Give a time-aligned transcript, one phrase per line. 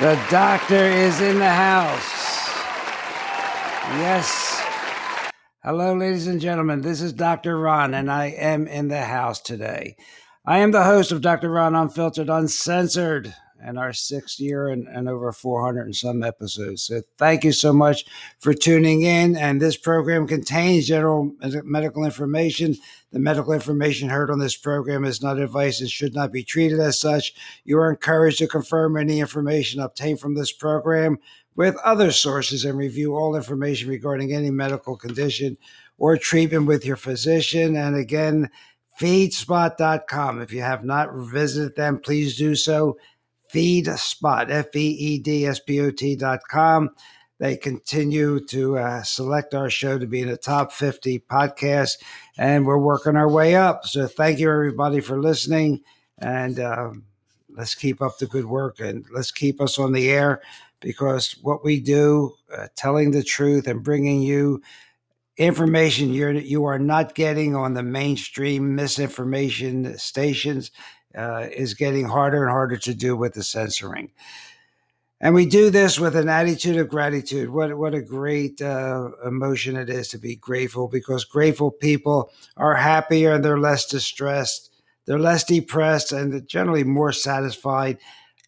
[0.00, 2.48] The doctor is in the house.
[3.98, 4.62] Yes.
[5.64, 6.82] Hello, ladies and gentlemen.
[6.82, 7.58] This is Dr.
[7.58, 9.96] Ron, and I am in the house today.
[10.46, 11.50] I am the host of Dr.
[11.50, 16.82] Ron Unfiltered, Uncensored and our sixth year and, and over 400 and some episodes.
[16.82, 18.04] So thank you so much
[18.38, 19.36] for tuning in.
[19.36, 21.32] And this program contains general
[21.64, 22.76] medical information.
[23.12, 26.80] The medical information heard on this program is not advice and should not be treated
[26.80, 27.32] as such.
[27.64, 31.18] You are encouraged to confirm any information obtained from this program
[31.56, 35.58] with other sources and review all information regarding any medical condition
[35.98, 37.76] or treatment with your physician.
[37.76, 38.50] And again,
[39.00, 40.40] feedspot.com.
[40.40, 42.96] If you have not visited them, please do so
[43.52, 46.90] FeedSpot, F E E D S P O T dot com.
[47.38, 52.02] They continue to uh, select our show to be in the top 50 podcast,
[52.36, 53.86] and we're working our way up.
[53.86, 55.82] So thank you, everybody, for listening.
[56.18, 57.04] And um,
[57.50, 60.42] let's keep up the good work and let's keep us on the air
[60.80, 64.60] because what we do, uh, telling the truth and bringing you
[65.36, 70.72] information you're you are not getting on the mainstream misinformation stations
[71.16, 74.10] uh, is getting harder and harder to do with the censoring.
[75.20, 77.50] And we do this with an attitude of gratitude.
[77.50, 82.76] What what a great uh, emotion it is to be grateful because grateful people are
[82.76, 84.70] happier and they're less distressed,
[85.06, 87.98] they're less depressed, and they're generally more satisfied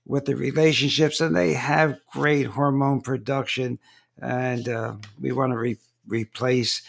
[0.07, 3.81] with the relationships, and they have great hormone production.
[4.23, 6.83] And uh, we want to re- replace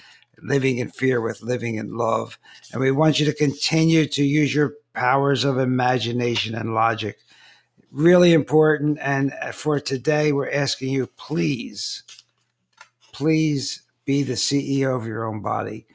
[0.43, 2.37] living in fear with living in love.
[2.71, 7.17] And we want you to continue to use your powers of imagination and logic.
[7.91, 8.99] Really important.
[9.01, 12.03] And for today, we're asking you, please,
[13.11, 15.85] please be the CEO of your own body.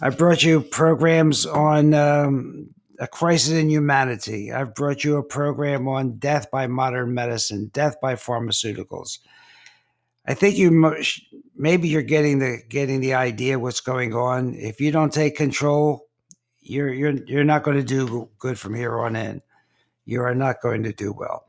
[0.00, 4.52] I brought you programs on um, a crisis in humanity.
[4.52, 9.18] I've brought you a program on death by modern medicine, death by pharmaceuticals.
[10.26, 10.96] I think you
[11.56, 14.54] maybe you're getting the getting the idea what's going on.
[14.54, 16.03] If you don't take control,
[16.64, 19.42] you're you're you're not going to do good from here on in.
[20.04, 21.46] You are not going to do well.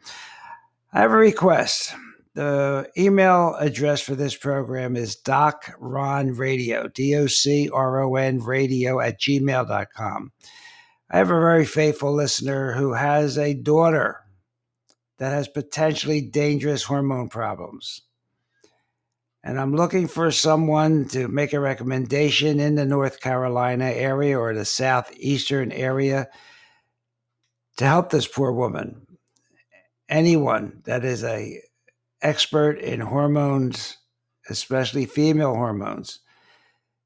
[0.94, 1.94] I have a request.
[2.35, 10.32] The email address for this program is docronradio, D-O-C-R-O-N radio at gmail.com.
[11.09, 14.22] I have a very faithful listener who has a daughter
[15.17, 18.02] that has potentially dangerous hormone problems
[19.46, 24.56] and I'm looking for someone to make a recommendation in the North Carolina area or
[24.56, 26.28] the southeastern area
[27.78, 29.06] to help this poor woman.
[30.09, 31.62] Anyone that is a
[32.24, 33.97] expert in hormones,
[34.50, 36.22] especially female hormones.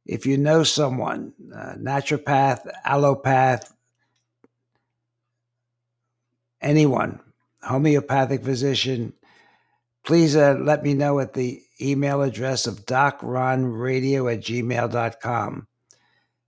[0.05, 3.69] If you know someone, naturopath, allopath,
[6.61, 7.19] anyone,
[7.63, 9.11] homeopathic physician,
[10.05, 15.67] please uh, let me know at the email address of docronradio at gmail.com.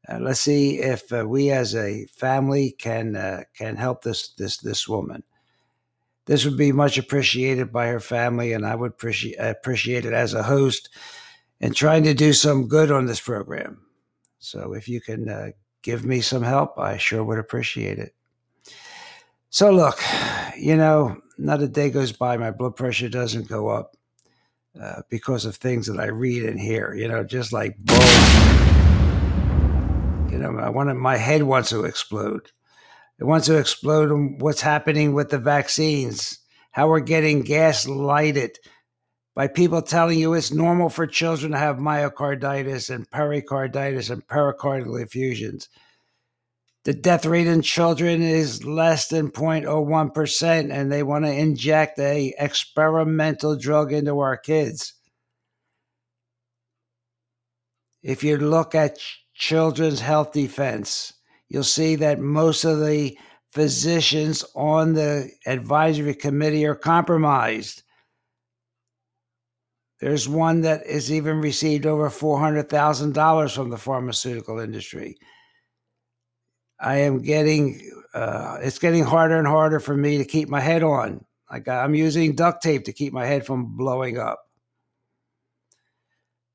[0.08, 4.58] Uh, let's see if uh, we as a family can uh, can help this this
[4.58, 5.24] this woman.
[6.26, 10.34] This would be much appreciated by her family, and I would appreciate appreciate it as
[10.34, 10.90] a host
[11.60, 13.86] and trying to do some good on this program.
[14.40, 15.52] So if you can uh,
[15.84, 18.16] give me some help, I sure would appreciate it.
[19.50, 20.02] So look,
[20.58, 23.96] you know, not a day goes by my blood pressure doesn't go up
[24.80, 26.94] uh, because of things that I read and hear.
[26.94, 27.98] You know, just like boom.
[30.32, 32.52] You know, I want my head wants to explode.
[33.20, 36.40] It wants to explode on what's happening with the vaccines,
[36.72, 38.56] how we're getting gaslighted
[39.36, 45.02] by people telling you it's normal for children to have myocarditis and pericarditis and pericardial
[45.02, 45.70] effusions
[46.84, 52.34] the death rate in children is less than 0.01% and they want to inject a
[52.40, 54.94] experimental drug into our kids.
[58.02, 58.98] If you look at
[59.36, 61.14] children's health defense
[61.50, 63.18] you'll see that most of the
[63.52, 67.84] physicians on the advisory committee are compromised.
[70.00, 75.18] There's one that has even received over $400,000 from the pharmaceutical industry
[76.82, 77.80] I am getting
[78.14, 81.24] uh, it's getting harder and harder for me to keep my head on.
[81.50, 84.40] Like I'm using duct tape to keep my head from blowing up.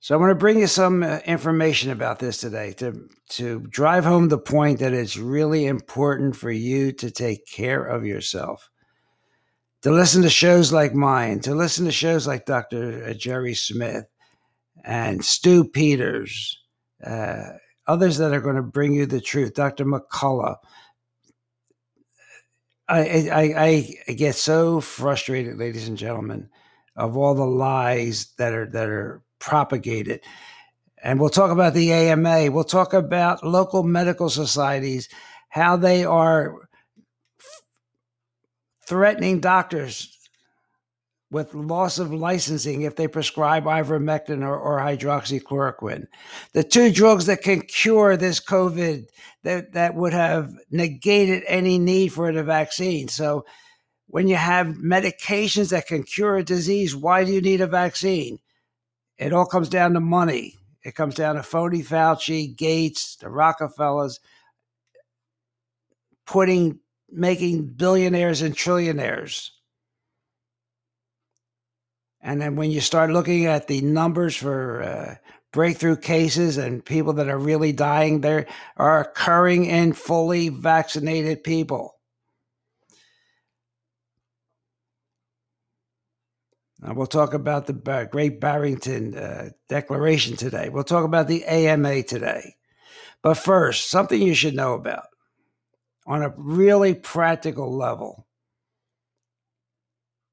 [0.00, 4.04] So I'm going to bring you some uh, information about this today to to drive
[4.04, 8.70] home the point that it's really important for you to take care of yourself.
[9.82, 13.04] To listen to shows like mine, to listen to shows like Dr.
[13.04, 14.06] Uh, Jerry Smith
[14.84, 16.58] and Stu Peters,
[17.04, 17.50] uh,
[17.86, 19.54] others that are going to bring you the truth.
[19.54, 19.84] Dr.
[19.84, 20.56] McCullough,
[22.88, 26.48] I, I, I get so frustrated, ladies and gentlemen,
[26.94, 30.20] of all the lies that are that are propagated.
[31.02, 32.50] And we'll talk about the AMA.
[32.50, 35.08] We'll talk about local medical societies,
[35.48, 36.68] how they are
[38.86, 40.15] threatening doctors
[41.30, 46.06] with loss of licensing if they prescribe ivermectin or, or, hydroxychloroquine.
[46.52, 49.08] The two drugs that can cure this COVID
[49.42, 53.08] that, that would have negated any need for the vaccine.
[53.08, 53.44] So
[54.06, 58.38] when you have medications that can cure a disease, why do you need a vaccine?
[59.18, 60.54] It all comes down to money.
[60.84, 64.20] It comes down to phony Fauci, Gates, the Rockefellers
[66.26, 66.80] putting
[67.10, 69.50] making billionaires and trillionaires.
[72.20, 75.14] And then when you start looking at the numbers for uh,
[75.52, 78.46] breakthrough cases and people that are really dying, there
[78.76, 81.96] are occurring in fully vaccinated people.
[86.80, 90.68] Now we'll talk about the Great Barrington uh, Declaration today.
[90.68, 92.56] We'll talk about the AMA today.
[93.22, 95.06] But first, something you should know about
[96.06, 98.25] on a really practical level,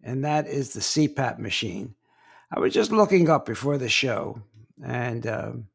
[0.04, 1.96] and that is the CPAP machine.
[2.52, 4.42] I was just looking up before the show,
[4.84, 5.68] and um,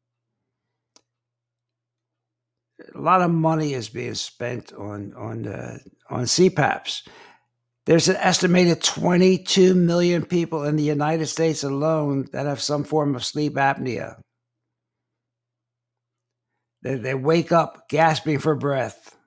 [2.93, 5.79] a lot of money is being spent on on uh,
[6.09, 7.07] on CPAPs.
[7.85, 13.15] There's an estimated 22 million people in the United States alone that have some form
[13.15, 14.21] of sleep apnea.
[16.83, 19.17] They, they wake up gasping for breath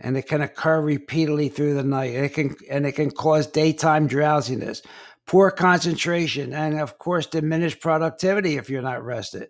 [0.00, 2.14] and it can occur repeatedly through the night.
[2.14, 4.82] It can and it can cause daytime drowsiness,
[5.26, 9.48] poor concentration, and of course diminished productivity if you're not rested.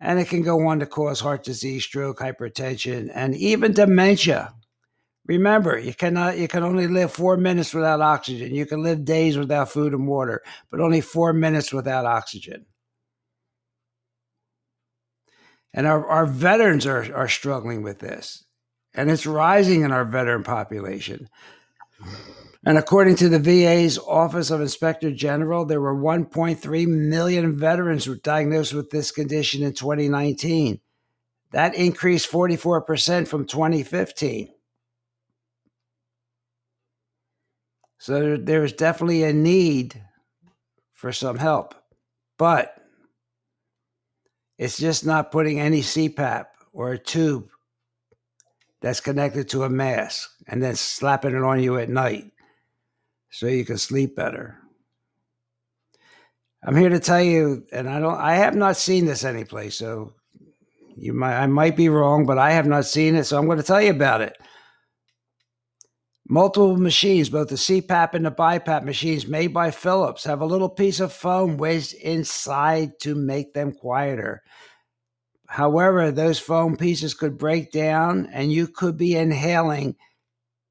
[0.00, 4.52] And it can go on to cause heart disease, stroke, hypertension, and even dementia.
[5.26, 8.54] Remember, you cannot you can only live four minutes without oxygen.
[8.54, 12.66] You can live days without food and water, but only four minutes without oxygen.
[15.72, 18.44] And our, our veterans are, are struggling with this
[18.94, 21.28] and it's rising in our veteran population.
[22.66, 28.72] And according to the VA's Office of Inspector General, there were 1.3 million veterans diagnosed
[28.72, 30.80] with this condition in 2019.
[31.50, 34.48] That increased 44% from 2015.
[37.98, 40.02] So there's definitely a need
[40.92, 41.74] for some help.
[42.38, 42.74] But
[44.58, 47.48] it's just not putting any CPAP or a tube
[48.84, 52.30] that's connected to a mask and then slapping it on you at night
[53.30, 54.58] so you can sleep better.
[56.62, 60.12] I'm here to tell you, and I don't I have not seen this anyplace, so
[60.96, 63.62] you might I might be wrong, but I have not seen it, so I'm to
[63.62, 64.36] tell you about it.
[66.28, 70.68] Multiple machines, both the CPAP and the BiPAP machines made by Philips, have a little
[70.68, 74.42] piece of foam wedged inside to make them quieter.
[75.54, 79.94] However, those foam pieces could break down and you could be inhaling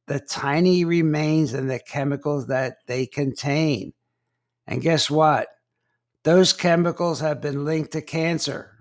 [0.07, 3.93] the tiny remains and the chemicals that they contain.
[4.67, 5.47] And guess what?
[6.25, 8.71] Those chemicals have been linked to cancer.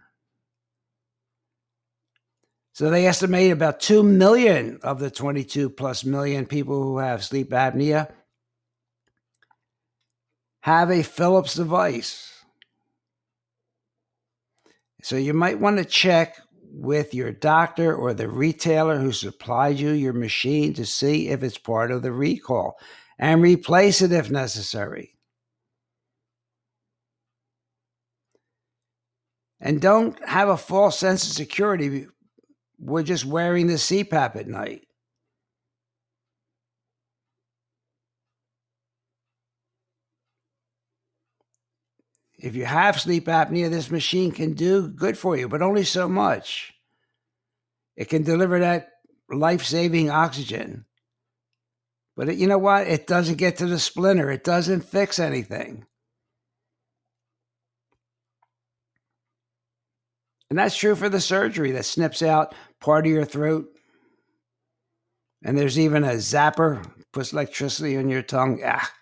[2.72, 7.50] So they estimate about 2 million of the 22 plus million people who have sleep
[7.50, 8.10] apnea
[10.62, 12.31] have a Philips device.
[15.02, 16.40] So you might want to check
[16.72, 21.58] with your doctor or the retailer who supplied you your machine to see if it's
[21.58, 22.78] part of the recall
[23.18, 25.16] and replace it if necessary.
[29.60, 32.06] And don't have a false sense of security.
[32.78, 34.86] We're just wearing the CPAP at night.
[42.42, 46.08] If you have sleep apnea, this machine can do good for you, but only so
[46.08, 46.74] much.
[47.96, 48.90] It can deliver that
[49.30, 50.84] life saving oxygen.
[52.16, 52.88] But it, you know what?
[52.88, 55.86] It doesn't get to the splinter, it doesn't fix anything.
[60.50, 63.68] And that's true for the surgery that snips out part of your throat.
[65.42, 68.60] And there's even a zapper, puts electricity on your tongue.
[68.62, 68.92] Ah,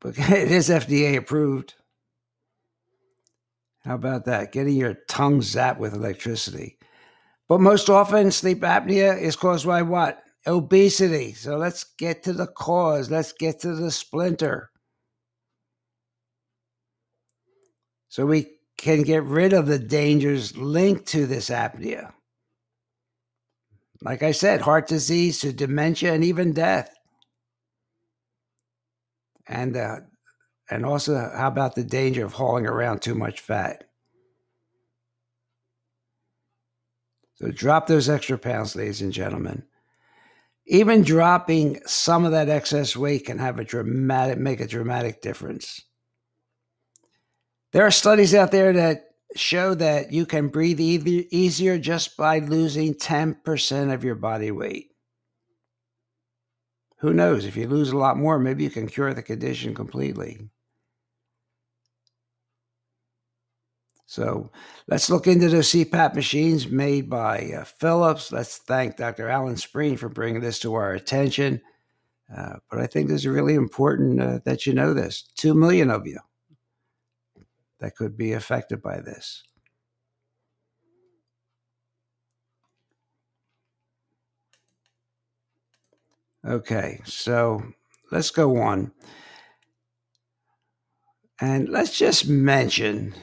[0.00, 1.74] but it is FDA approved.
[3.84, 4.52] How about that?
[4.52, 6.78] Getting your tongue zapped with electricity.
[7.48, 10.22] But most often, sleep apnea is caused by what?
[10.46, 11.34] Obesity.
[11.34, 13.10] So let's get to the cause.
[13.10, 14.70] Let's get to the splinter.
[18.08, 18.46] So we
[18.78, 22.12] can get rid of the dangers linked to this apnea.
[24.02, 26.94] like I said, heart disease to dementia and even death.
[29.46, 30.00] And uh,
[30.70, 33.84] and also, how about the danger of hauling around too much fat?
[37.34, 39.64] So drop those extra pounds, ladies and gentlemen.
[40.66, 45.82] Even dropping some of that excess weight can have a dramatic make a dramatic difference.
[47.72, 52.94] There are studies out there that show that you can breathe easier just by losing
[52.94, 54.93] 10% of your body weight.
[57.04, 57.44] Who knows?
[57.44, 60.48] If you lose a lot more, maybe you can cure the condition completely.
[64.06, 64.50] So
[64.88, 68.32] let's look into those CPAP machines made by uh, Philips.
[68.32, 69.28] Let's thank Dr.
[69.28, 71.60] Alan Spreen for bringing this to our attention.
[72.34, 75.24] Uh, but I think this is really important uh, that you know this.
[75.36, 76.20] Two million of you
[77.80, 79.42] that could be affected by this.
[86.46, 87.62] Okay, so
[88.10, 88.92] let's go on.
[91.40, 93.14] And let's just mention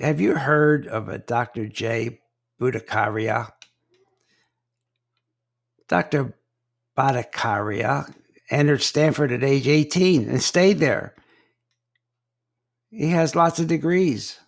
[0.00, 1.66] have you heard of a Dr.
[1.66, 2.20] J.
[2.60, 3.50] Bhattacharya?
[5.88, 6.34] Dr.
[6.96, 8.14] Bhattacharya
[8.50, 11.14] entered Stanford at age 18 and stayed there.
[12.90, 14.38] He has lots of degrees.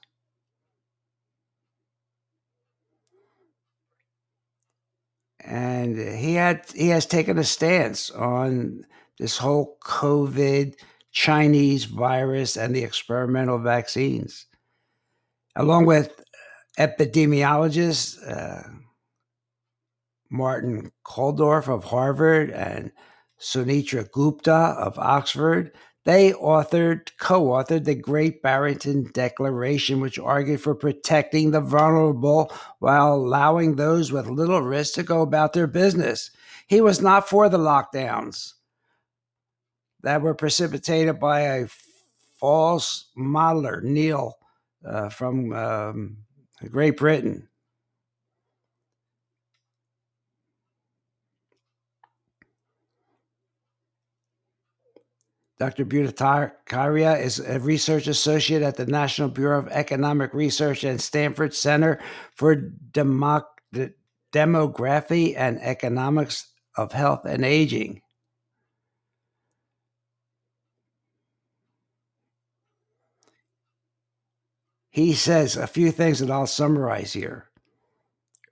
[5.45, 8.85] And he had he has taken a stance on
[9.19, 10.75] this whole COVID
[11.13, 14.47] Chinese virus and the experimental vaccines
[15.57, 16.23] along with
[16.79, 18.69] epidemiologist uh,
[20.31, 22.93] Martin Kulldorff of Harvard and
[23.41, 25.73] Sunetra Gupta of Oxford.
[26.05, 33.15] They authored, co authored the Great Barrington Declaration, which argued for protecting the vulnerable while
[33.15, 36.31] allowing those with little risk to go about their business.
[36.69, 38.55] He was not for the lockdowns
[40.03, 41.69] that were precipitated by a
[42.39, 44.39] false modeler, Neil
[44.87, 46.17] uh, from um,
[46.71, 47.47] Great Britain.
[55.61, 55.85] Dr.
[55.85, 62.01] Bhattacharya is a research associate at the National Bureau of Economic Research and Stanford Center
[62.35, 63.45] for Demo-
[64.33, 66.49] Demography and Economics
[66.79, 68.01] of Health and Aging.
[74.89, 77.51] He says a few things that I'll summarize here.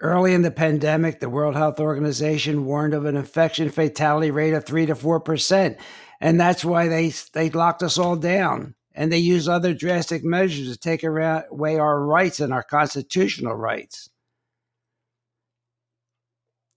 [0.00, 4.64] Early in the pandemic, the World Health Organization warned of an infection fatality rate of
[4.66, 5.78] 3 to 4%.
[6.20, 8.74] And that's why they, they locked us all down.
[8.94, 14.10] And they used other drastic measures to take away our rights and our constitutional rights.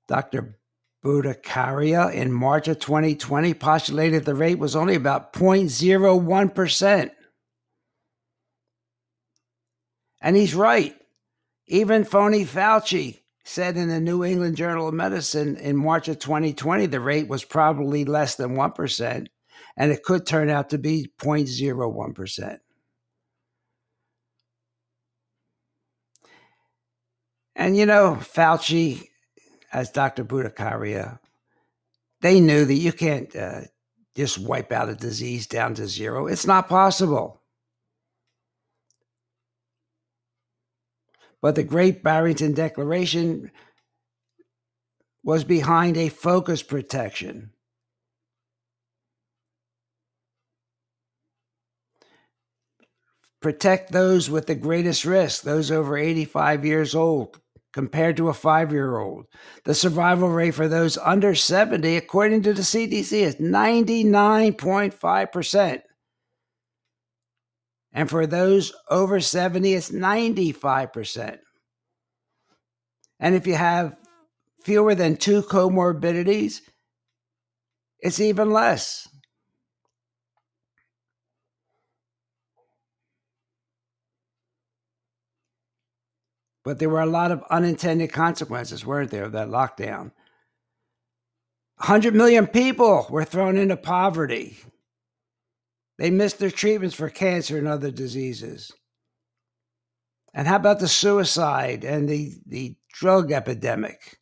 [0.08, 0.60] Dr.
[1.04, 7.12] Bhattacharya in March of 2020 postulated the rate was only about 0.01%.
[10.22, 10.96] And he's right.
[11.66, 16.86] Even phony Fauci said in the New England Journal of Medicine in March of 2020
[16.86, 19.28] the rate was probably less than 1%,
[19.78, 22.60] and it could turn out to be 0.01%.
[27.56, 29.08] And you know, Fauci,
[29.74, 30.24] as Dr.
[30.24, 31.20] Bhattacharya,
[32.22, 33.62] they knew that you can't uh,
[34.16, 36.28] just wipe out a disease down to zero.
[36.28, 37.41] It's not possible.
[41.42, 43.52] But the Great Barrington Declaration
[45.24, 47.52] was behind a focus protection.
[53.42, 57.40] Protect those with the greatest risk, those over 85 years old,
[57.74, 59.26] compared to a five year old.
[59.66, 65.82] The survival rate for those under 70, according to the CDC, is 99.5%.
[67.94, 71.40] And for those over 70, it's 95%.
[73.20, 73.98] And if you have
[74.64, 76.62] fewer than two comorbidities,
[78.00, 79.08] it's even less.
[86.64, 90.12] But there were a lot of unintended consequences, weren't there, of that lockdown?
[91.78, 94.58] 100 million people were thrown into poverty.
[96.02, 98.72] They missed their treatments for cancer and other diseases.
[100.34, 104.18] And how about the suicide and the, the drug epidemic?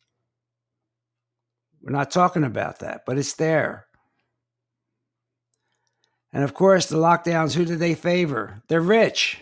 [1.80, 3.86] We're not talking about that, but it's there.
[6.34, 8.62] And of course, the lockdowns, who do they favor?
[8.68, 9.38] They're rich,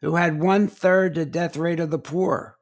[0.00, 2.56] who had one third the death rate of the poor.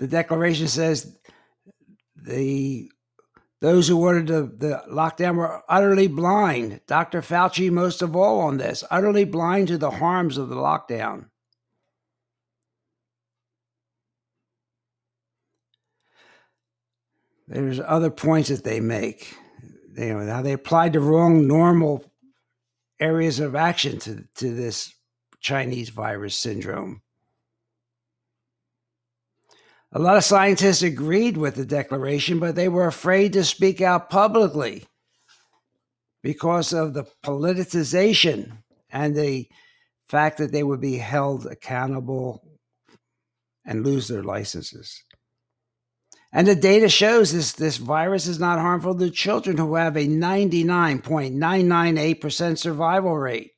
[0.00, 1.14] The declaration says
[2.16, 2.90] the
[3.60, 6.80] those who ordered the, the lockdown were utterly blind.
[6.86, 7.20] Dr.
[7.20, 11.26] Fauci, most of all, on this, utterly blind to the harms of the lockdown.
[17.46, 19.36] There's other points that they make.
[19.94, 22.10] You know, how they applied the wrong normal
[22.98, 24.94] areas of action to, to this
[25.40, 27.02] Chinese virus syndrome.
[29.92, 34.08] A lot of scientists agreed with the declaration, but they were afraid to speak out
[34.08, 34.86] publicly
[36.22, 39.48] because of the politicization and the
[40.08, 42.40] fact that they would be held accountable
[43.64, 45.02] and lose their licenses.
[46.32, 50.06] And the data shows this, this virus is not harmful to children who have a
[50.06, 53.50] 99.998% survival rate.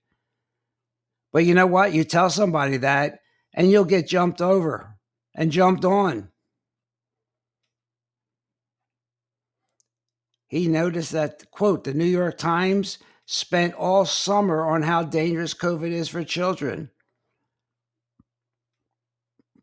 [1.30, 1.92] But you know what?
[1.92, 3.18] You tell somebody that
[3.52, 4.91] and you'll get jumped over
[5.34, 6.28] and jumped on.
[10.46, 15.90] He noticed that, quote, the New York Times spent all summer on how dangerous COVID
[15.90, 16.90] is for children.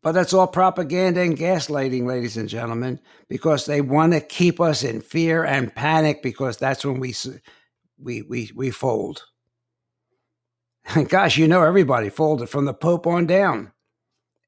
[0.02, 4.82] But that's all propaganda and gaslighting, ladies and gentlemen, because they want to keep us
[4.82, 7.14] in fear and panic because that's when we
[7.98, 9.22] we we we fold.
[10.94, 13.72] And gosh, you know everybody folded from the Pope on down.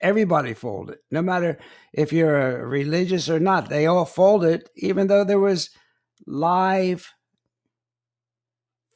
[0.02, 1.58] Everybody folded, no matter
[1.92, 3.68] if you're religious or not.
[3.68, 5.70] They all folded, even though there was
[6.26, 7.08] live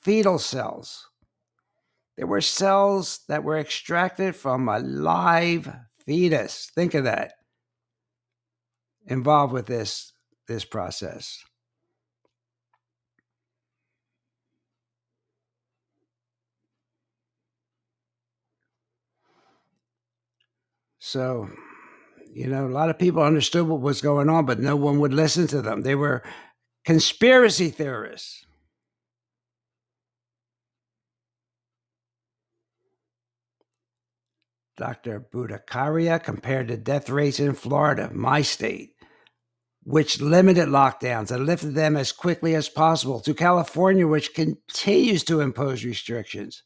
[0.03, 1.09] fetal cells.
[2.17, 5.73] There were cells that were extracted from a live
[6.05, 6.71] fetus.
[6.75, 7.35] Think of that.
[9.07, 10.13] Involved with this
[10.49, 11.43] this process.
[21.07, 21.49] So,
[22.35, 25.15] you know, a lot of people understood what was going on, but no one would
[25.15, 25.83] listen to them.
[25.83, 26.25] They were
[26.85, 28.45] conspiracy theorists.
[34.77, 35.21] Dr.
[35.33, 38.97] Bhattacharya compared the death rates in Florida, my state,
[39.85, 45.41] which limited lockdowns and lifted them as quickly as possible, to California, which continues to
[45.41, 46.65] impose restrictions.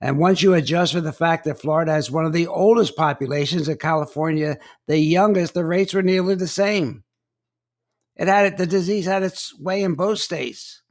[0.00, 3.68] And once you adjust for the fact that Florida has one of the oldest populations
[3.68, 7.02] and California the youngest, the rates were nearly the same.
[8.16, 10.82] It had the disease had its way in both states,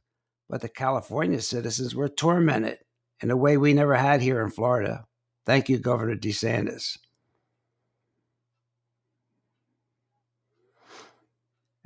[0.48, 2.78] but the California citizens were tormented
[3.20, 5.04] in a way we never had here in Florida.
[5.46, 6.98] Thank you, Governor DeSantis.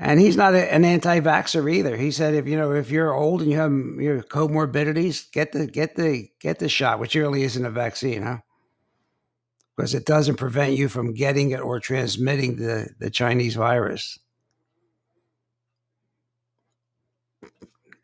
[0.04, 1.96] And he's not a, an anti-vaxxer either.
[1.96, 5.68] He said, if you know, if you're old and you have your comorbidities, get the
[5.68, 8.38] get the get the shot, which really isn't a vaccine, huh?
[9.76, 14.18] Because it doesn't prevent you from getting it or transmitting the, the Chinese virus.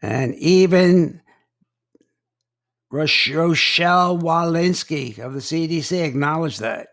[0.00, 1.20] And even
[2.92, 6.90] Rochelle Walensky of the CDC acknowledged that.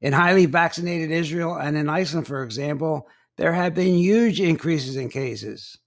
[0.00, 5.08] In highly vaccinated Israel and in Iceland, for example, there have been huge increases in
[5.08, 5.78] cases.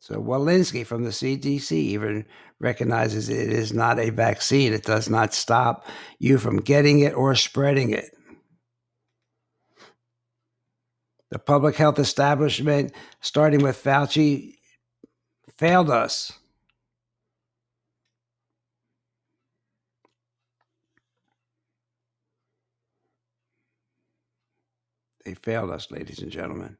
[0.00, 2.26] So Walensky from the CDC even
[2.58, 4.72] recognizes it is not a vaccine.
[4.72, 5.86] It does not stop
[6.18, 8.10] you from getting it or spreading it.
[11.30, 14.56] The public health establishment, starting with Fauci,
[15.56, 16.32] failed us.
[25.24, 26.76] They failed us, ladies and gentlemen.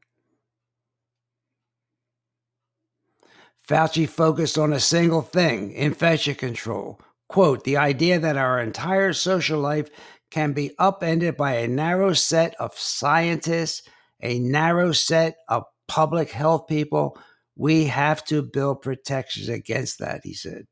[3.67, 6.99] Fauci focused on a single thing infection control.
[7.29, 9.89] Quote, the idea that our entire social life
[10.29, 13.87] can be upended by a narrow set of scientists
[14.23, 17.17] a narrow set of public health people.
[17.55, 20.65] We have to build protections against that, he said.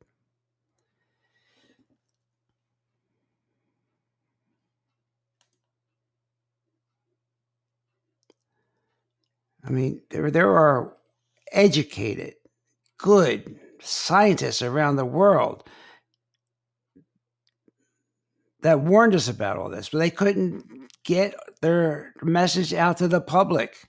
[9.63, 10.93] I mean, there, there are
[11.51, 12.35] educated,
[12.97, 15.67] good scientists around the world
[18.61, 20.65] that warned us about all this, but they couldn't
[21.03, 23.87] get their message out to the public.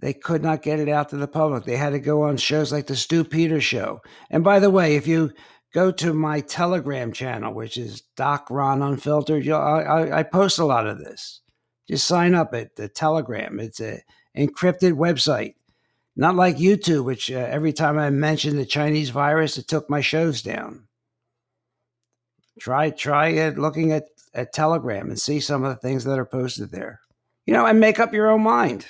[0.00, 1.64] They could not get it out to the public.
[1.64, 4.00] They had to go on shows like the Stu Peters Show.
[4.30, 5.32] And by the way, if you
[5.74, 10.64] go to my Telegram channel, which is Doc Ron Unfiltered, I, I, I post a
[10.64, 11.40] lot of this.
[11.88, 13.58] Just sign up at the Telegram.
[13.60, 14.00] It's an
[14.36, 15.54] encrypted website,
[16.16, 20.00] not like YouTube, which uh, every time I mention the Chinese virus, it took my
[20.00, 20.84] shows down.
[22.60, 26.26] Try try it looking at, at Telegram and see some of the things that are
[26.26, 27.00] posted there.
[27.46, 28.86] You know, and make up your own mind.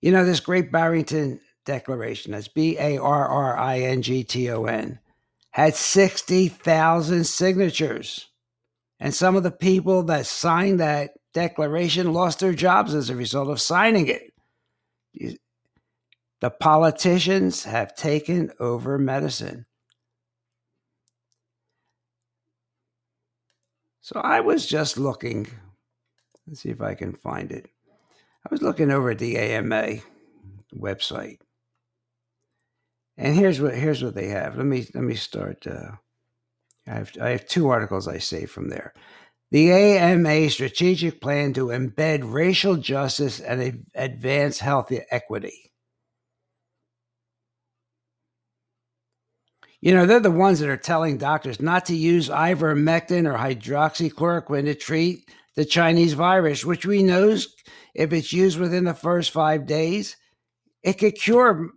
[0.00, 4.48] You know, this Great Barrington Declaration, that's B A R R I N G T
[4.50, 5.00] O N,
[5.58, 8.28] had 60,000 signatures.
[9.00, 13.48] And some of the people that signed that declaration lost their jobs as a result
[13.48, 15.38] of signing it.
[16.40, 19.66] The politicians have taken over medicine.
[24.00, 25.48] So I was just looking.
[26.46, 27.68] Let's see if I can find it.
[28.46, 29.96] I was looking over at the AMA
[30.74, 31.40] website,
[33.18, 34.56] and here's what here's what they have.
[34.56, 35.66] Let me let me start.
[35.66, 35.90] Uh,
[36.86, 38.94] I have I have two articles I saved from there.
[39.50, 45.72] The AMA strategic plan to embed racial justice and advance health equity.
[49.80, 54.64] You know, they're the ones that are telling doctors not to use ivermectin or hydroxychloroquine
[54.64, 57.36] to treat the Chinese virus, which we know
[57.94, 60.16] if it's used within the first five days,
[60.82, 61.70] it could cure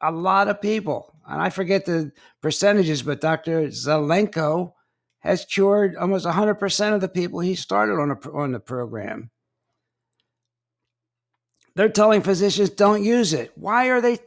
[0.00, 1.14] a lot of people.
[1.26, 3.68] And I forget the percentages, but Dr.
[3.68, 4.72] Zelenko
[5.20, 9.30] has cured almost 100% of the people he started on, a, on the program.
[11.74, 13.52] They're telling physicians don't use it.
[13.56, 14.18] Why are they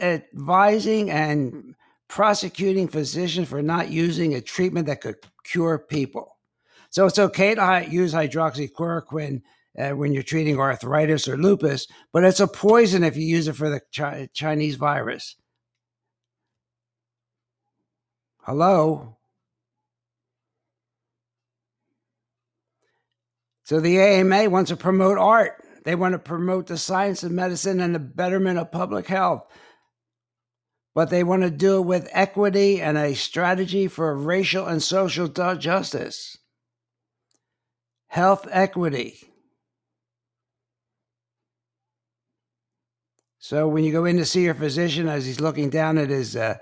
[0.00, 1.74] advising and
[2.08, 6.36] prosecuting physicians for not using a treatment that could cure people?
[6.90, 9.42] So it's okay to use hydroxychloroquine
[9.80, 13.56] uh, when you're treating arthritis or lupus, but it's a poison if you use it
[13.56, 15.36] for the chi- Chinese virus.
[18.42, 19.16] Hello?
[23.64, 25.64] So the AMA wants to promote art.
[25.84, 29.46] They want to promote the science of medicine and the betterment of public health.
[30.94, 35.28] But they want to do it with equity and a strategy for racial and social
[35.28, 36.36] justice.
[38.08, 39.29] Health equity.
[43.40, 46.36] So when you go in to see your physician as he's looking down at his
[46.36, 46.56] uh,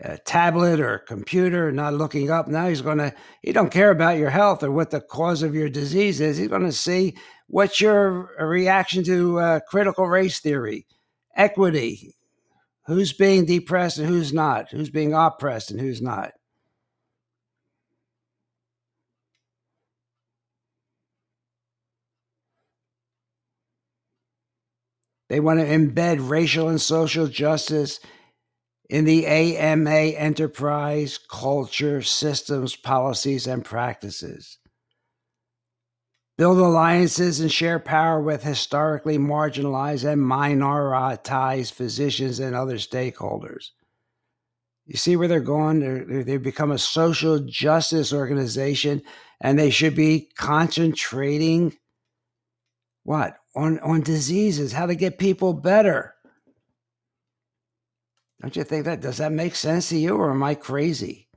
[0.00, 2.46] a tablet or computer, not looking up.
[2.46, 5.54] Now he's going to, he don't care about your health or what the cause of
[5.54, 6.36] your disease is.
[6.36, 7.16] He's going to see
[7.48, 10.86] what's your reaction to uh, critical race theory,
[11.36, 12.14] equity,
[12.86, 16.32] who's being depressed and who's not, who's being oppressed and who's not.
[25.28, 28.00] They want to embed racial and social justice
[28.88, 34.58] in the AMA enterprise, culture, systems, policies, and practices.
[36.38, 43.70] Build alliances and share power with historically marginalized and minoritized physicians and other stakeholders.
[44.86, 46.24] You see where they're going?
[46.24, 49.02] They become a social justice organization
[49.40, 51.76] and they should be concentrating
[53.02, 53.36] what?
[53.58, 56.14] On, on diseases, how to get people better
[58.40, 61.28] don't you think that does that make sense to you or am I crazy?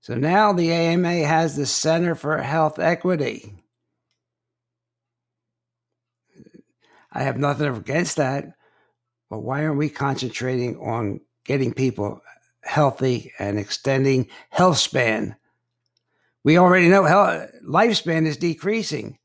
[0.00, 3.54] So now the AMA has the Center for Health Equity.
[7.12, 8.52] I have nothing against that,
[9.30, 12.20] but why aren't we concentrating on getting people
[12.62, 15.36] healthy and extending health span?
[16.44, 19.17] We already know health, lifespan is decreasing.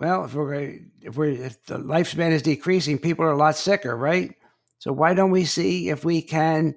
[0.00, 3.96] Well, if we're if we're if the lifespan is decreasing, people are a lot sicker,
[3.96, 4.34] right?
[4.78, 6.76] So why don't we see if we can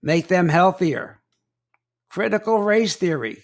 [0.00, 1.20] make them healthier?
[2.08, 3.42] Critical race theory.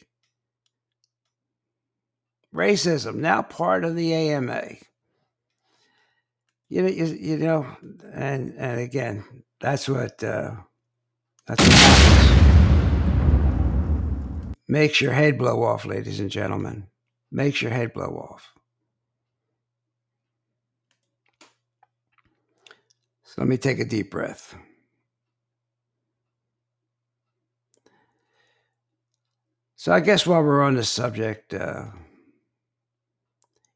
[2.55, 4.77] Racism, now part of the AMA.
[6.69, 7.67] You know, you, you know,
[8.13, 9.25] and and again,
[9.61, 10.53] that's what uh,
[11.47, 12.29] that's what happens.
[14.69, 16.89] Makes your head blow off, ladies and gentlemen.
[17.33, 18.53] Makes your head blow off.
[23.39, 24.57] Let me take a deep breath.
[29.77, 31.85] So I guess while we're on the subject, uh,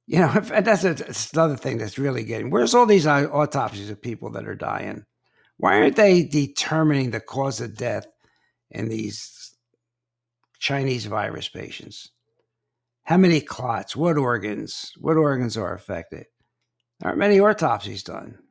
[0.09, 2.51] you know, that's, a, that's another thing that's really getting.
[2.51, 5.05] Where's all these autopsies of people that are dying?
[5.59, 8.09] Why aren't they determining the cause of death
[8.72, 9.55] in these
[10.59, 12.11] Chinese virus patients?
[13.05, 13.94] How many clots?
[13.94, 14.92] What organs?
[14.98, 16.27] What organs are affected?
[16.98, 18.41] There aren't many autopsies done.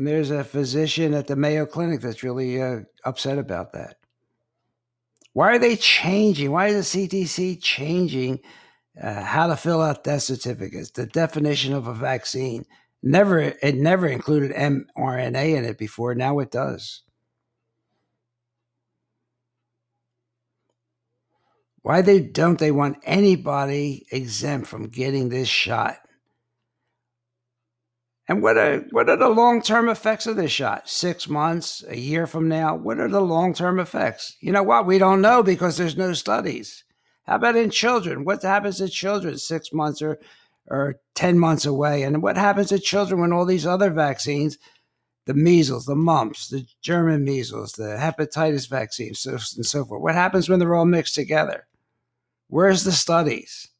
[0.00, 3.98] And there's a physician at the Mayo Clinic that's really uh, upset about that.
[5.34, 6.50] Why are they changing?
[6.50, 8.40] Why is the CDC changing
[8.98, 12.64] uh, how to fill out death certificates, the definition of a vaccine.
[13.02, 16.14] Never, it never included mRNA in it before.
[16.14, 17.02] Now it does.
[21.82, 25.98] Why they don't they want anybody exempt from getting this shot?
[28.30, 30.88] And what are what are the long term effects of this shot?
[30.88, 34.36] Six months, a year from now, what are the long term effects?
[34.38, 34.86] You know what?
[34.86, 36.84] We don't know because there's no studies.
[37.24, 38.24] How about in children?
[38.24, 40.20] What happens to children six months or
[40.68, 42.04] or ten months away?
[42.04, 44.58] And what happens to children when all these other vaccines,
[45.26, 50.02] the measles, the mumps, the German measles, the hepatitis vaccines, so, and so forth?
[50.02, 51.66] What happens when they're all mixed together?
[52.46, 53.70] Where's the studies?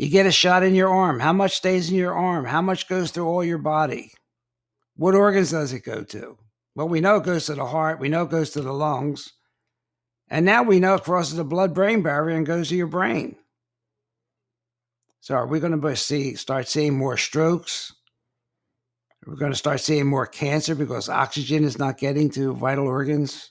[0.00, 1.20] You get a shot in your arm.
[1.20, 2.46] How much stays in your arm?
[2.46, 4.12] How much goes through all your body?
[4.96, 6.38] What organs does it go to?
[6.74, 8.00] Well, we know it goes to the heart.
[8.00, 9.34] We know it goes to the lungs.
[10.30, 13.36] And now we know it crosses the blood brain barrier and goes to your brain.
[15.20, 17.92] So are we going to see start seeing more strokes?
[19.26, 23.50] We're going to start seeing more cancer because oxygen is not getting to vital organs.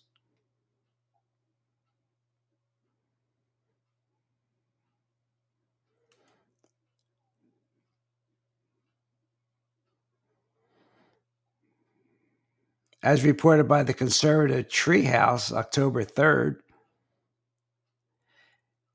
[13.01, 16.57] As reported by the conservative Treehouse October 3rd,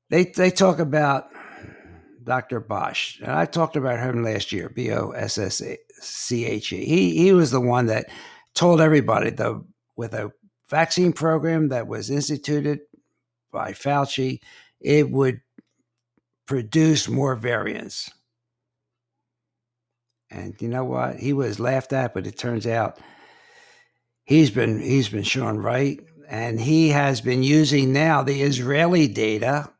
[0.09, 1.29] they, they talk about
[2.23, 2.61] Dr.
[2.61, 3.19] Bossche.
[3.21, 5.61] And I talked about him last year, B O S S
[5.99, 6.85] C H E.
[6.85, 8.07] He, he was the one that
[8.53, 9.63] told everybody the,
[9.95, 10.31] with a
[10.69, 12.81] vaccine program that was instituted
[13.51, 14.39] by Fauci,
[14.81, 15.41] it would
[16.47, 18.11] produce more variants.
[20.29, 21.19] And you know what?
[21.19, 22.99] He was laughed at, but it turns out
[24.25, 29.71] he's been he's been shown right, and he has been using now the Israeli data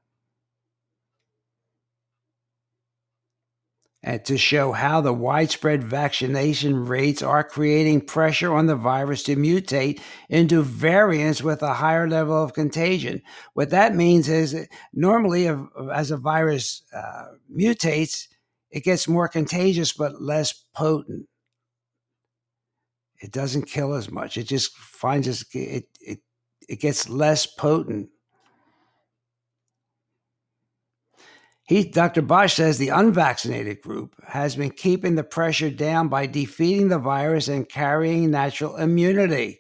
[4.06, 9.36] and to show how the widespread vaccination rates are creating pressure on the virus to
[9.36, 13.20] mutate into variants with a higher level of contagion.
[13.56, 15.50] What that means is normally,
[15.92, 18.28] as a virus uh, mutates,
[18.70, 21.28] it gets more contagious but less potent
[23.26, 24.38] it doesn't kill as much.
[24.38, 25.44] It just finds us.
[25.56, 26.20] it it,
[26.70, 28.10] it gets less potent.
[31.68, 32.22] He, Dr.
[32.22, 37.48] Bossche says the unvaccinated group has been keeping the pressure down by defeating the virus
[37.48, 39.60] and carrying natural immunity.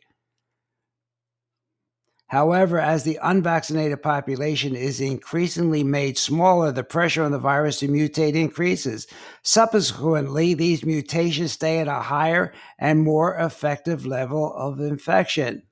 [2.35, 7.87] However, as the unvaccinated population is increasingly made smaller, the pressure on the virus to
[7.87, 9.07] mutate increases.
[9.41, 15.63] Subsequently, these mutations stay at a higher and more effective level of infection.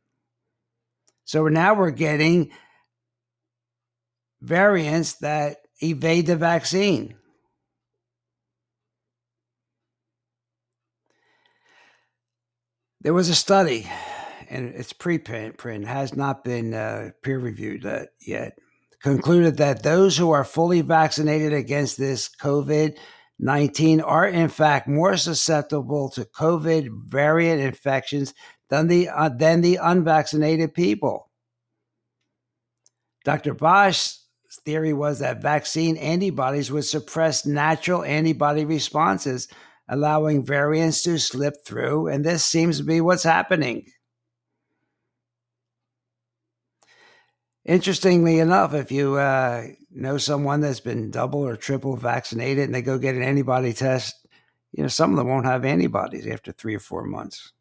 [1.26, 2.52] So now we're getting
[4.40, 7.16] variants that evade the vaccine.
[13.02, 13.90] There was a study
[14.54, 18.60] and it's preprint, print has not been uh, peer reviewed uh, yet,
[19.02, 22.98] concluded that those who are fully vaccinated against this COVID
[23.40, 28.34] 19 are in fact more susceptible to COVID variant infections
[28.70, 31.32] than the, uh, than the unvaccinated people.
[33.26, 33.56] Dr.
[33.56, 34.20] Bossche's
[34.64, 39.48] theory was that vaccine antibodies would suppress natural antibody responses,
[39.90, 43.88] allowing variants to slip through, and this seems to be what's happening.
[47.66, 52.82] Interestingly enough, if you uh, know someone that's been double or triple vaccinated and they
[52.82, 54.28] go get an antibody test,
[54.74, 57.54] you know, some of them won't have antibodies after three or four months.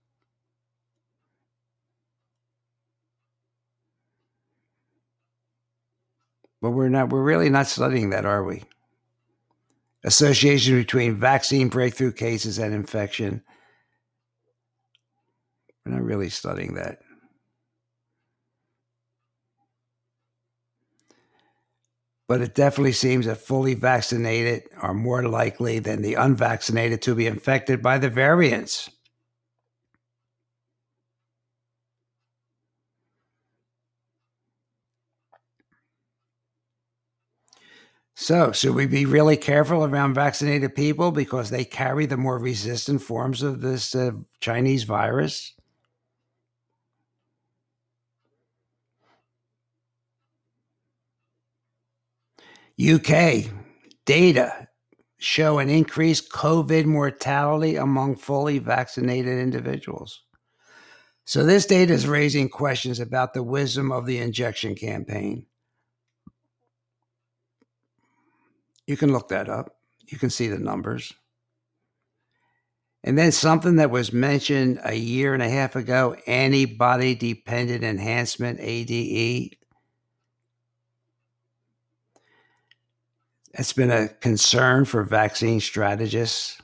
[6.60, 8.62] But we're not, we're really not studying that, are we?
[10.04, 13.42] Association between vaccine breakthrough cases and infection.
[15.84, 16.98] We're not really studying that.
[22.32, 27.26] But it definitely seems that fully vaccinated are more likely than the unvaccinated to be
[27.26, 28.88] infected by the variants.
[38.16, 43.02] So, should we be really careful around vaccinated people because they carry the more resistant
[43.02, 45.52] forms of this uh, Chinese virus?
[52.82, 53.50] UK
[54.06, 54.68] data
[55.18, 60.22] show an increased COVID mortality among fully vaccinated individuals.
[61.24, 65.46] So, this data is raising questions about the wisdom of the injection campaign.
[68.86, 69.76] You can look that up.
[70.08, 71.12] You can see the numbers.
[73.04, 78.58] And then something that was mentioned a year and a half ago antibody dependent enhancement,
[78.60, 79.56] ADE.
[83.54, 86.60] It's been a concern for vaccine strategists.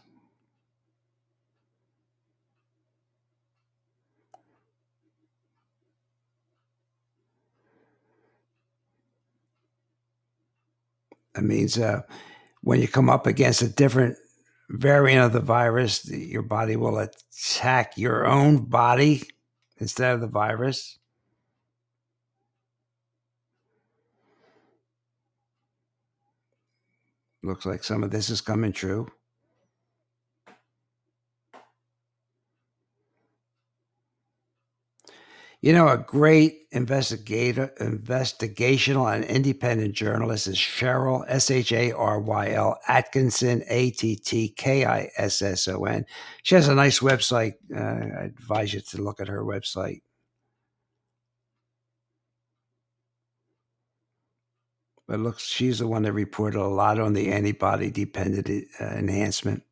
[11.34, 12.02] That means uh,
[12.62, 14.16] when you come up against a different
[14.70, 19.22] variant of the virus, your body will attack your own body
[19.78, 20.97] instead of the virus.
[27.42, 29.06] Looks like some of this is coming true.
[35.60, 42.20] You know, a great investigator, investigational and independent journalist is Sharyl S H A R
[42.20, 46.06] Y L Attkisson A T T K I S S O N.
[46.44, 47.54] She has a nice website.
[47.74, 50.02] Uh, I advise you to look at her website.
[55.08, 59.62] But looks, she's the one that reported a lot on the antibody dependent uh, enhancement.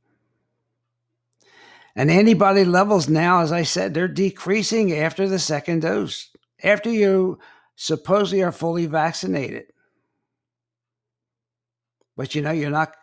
[1.95, 6.31] And antibody levels now, as I said, they're decreasing after the second dose,
[6.63, 7.39] after you
[7.77, 9.67] supposedly are fully vaccinated.
[12.17, 12.95] But you know, you're not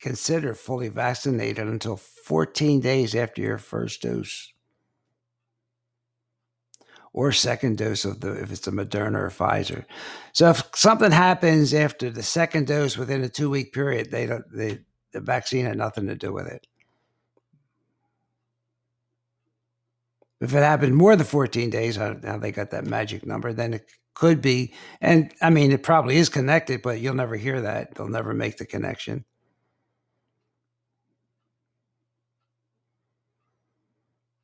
[0.00, 4.52] considered fully vaccinated until 14 days after your first dose
[7.12, 9.84] or second dose of the if it's a Moderna or Pfizer.
[10.32, 14.44] So if something happens after the second dose within a two week period, they don't
[14.52, 14.78] they,
[15.12, 16.66] the vaccine had nothing to do with it.
[20.40, 23.88] If it happened more than 14 days, how they got that magic number, then it
[24.14, 24.74] could be.
[25.00, 27.94] And I mean, it probably is connected, but you'll never hear that.
[27.94, 29.24] They'll never make the connection.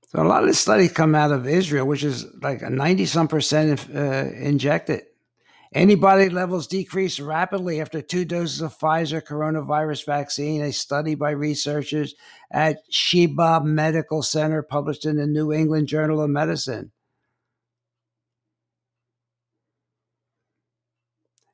[0.09, 3.05] So a lot of the studies come out of Israel, which is like a 90
[3.05, 5.03] some percent uh, injected.
[5.74, 10.62] Antibody levels decrease rapidly after two doses of Pfizer coronavirus vaccine.
[10.62, 12.14] A study by researchers
[12.51, 16.91] at Sheba Medical Center published in the New England Journal of Medicine.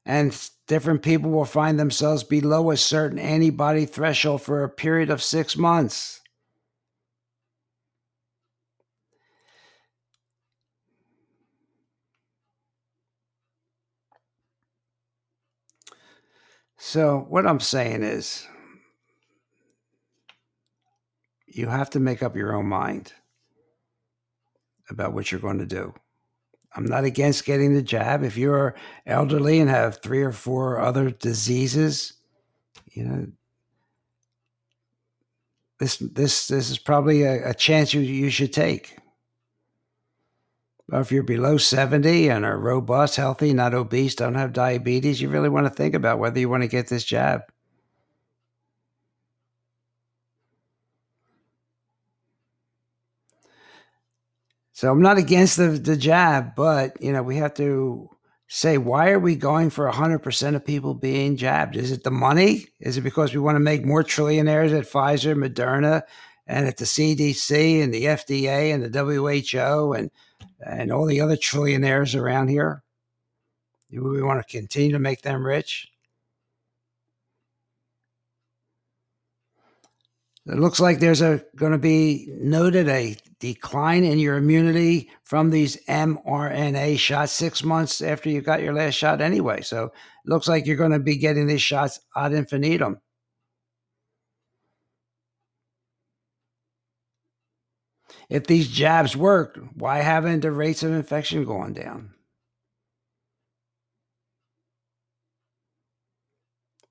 [0.06, 5.22] And different people will find themselves below a certain antibody threshold for a period of
[5.22, 6.20] six months.
[16.86, 18.46] So, what I'm saying is,
[21.46, 23.14] you have to make up your own mind
[24.90, 25.94] about what you're going to do.
[26.76, 28.22] I'm not against getting the jab.
[28.22, 28.74] If you're
[29.06, 32.12] elderly and have three or four other diseases,
[32.92, 33.28] you know,
[35.80, 38.98] this this this is probably a, a chance you you should take.
[40.88, 45.28] But if you're below 70 and are robust, healthy, not obese, don't have diabetes, you
[45.28, 47.42] really want to think about whether you want to get this jab.
[54.72, 58.10] So I'm not against the, the jab, but you know, we have to
[58.48, 61.76] say why are we going for 100% of people being jabbed?
[61.76, 62.66] Is it the money?
[62.80, 66.02] Is it because we want to make more trillionaires at Pfizer, Moderna,
[66.46, 70.10] and at the CDC and the FDA and the WHO and
[70.64, 72.82] and all the other trillionaires around here.
[73.90, 75.88] We want to continue to make them rich.
[80.46, 85.48] It looks like there's a going to be noted a decline in your immunity from
[85.48, 89.62] these mRNA shots six months after you got your last shot anyway.
[89.62, 89.92] So it
[90.26, 93.00] looks like you're going to be getting these shots ad infinitum.
[98.28, 102.14] If these jabs work, why haven't the rates of infection gone down?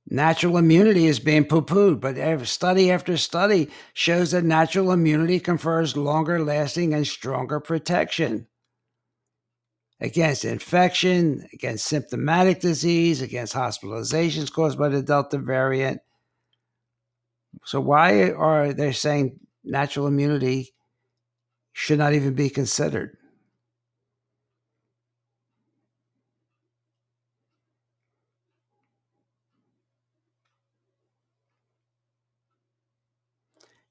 [0.06, 5.98] Natural immunity is being poo pooed, but study after study shows that natural immunity confers
[5.98, 8.48] longer lasting and stronger protection
[10.00, 16.02] against infection, against symptomatic disease, against hospitalizations caused by the Delta variant.
[17.66, 20.73] So, why are they saying natural immunity
[21.74, 23.18] should not even be considered.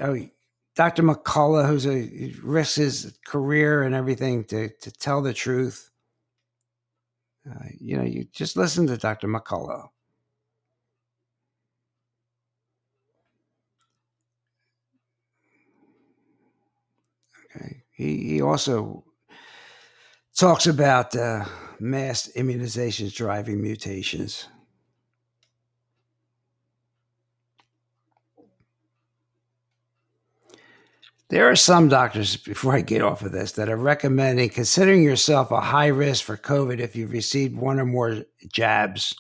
[0.02, 0.26] oh,
[0.74, 1.02] Dr.
[1.02, 5.90] McCullough, who's a risks his career and everything to to tell the truth.
[7.48, 9.28] Uh, you know, you just listen to Dr.
[9.28, 9.88] McCullough.
[17.56, 17.82] Okay.
[17.90, 19.04] He, he also
[20.36, 21.44] talks about uh,
[21.80, 24.48] mass immunizations driving mutations.
[31.30, 35.50] There are some doctors, before I get off of this, that are recommending considering yourself
[35.50, 39.14] a high risk for COVID if you've received one or more jabs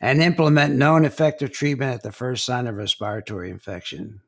[0.00, 4.20] and implement known effective treatment at the first sign of respiratory infection.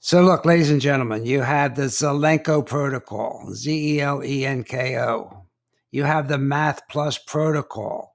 [0.00, 4.62] So, look, ladies and gentlemen, you have the Zelenko protocol, Z E L E N
[4.62, 5.46] K O.
[5.90, 8.14] You have the Math Plus protocol.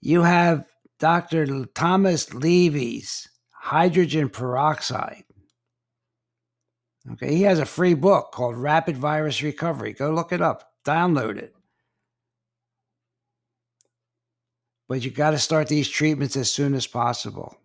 [0.00, 0.66] You have
[1.00, 1.64] Dr.
[1.74, 5.23] Thomas Levy's hydrogen peroxide.
[7.12, 9.92] Okay, he has a free book called Rapid Virus Recovery.
[9.92, 11.54] Go look it up, download it.
[14.88, 17.56] But you got to start these treatments as soon as possible.